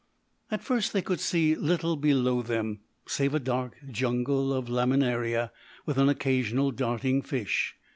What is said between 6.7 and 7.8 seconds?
darting fish.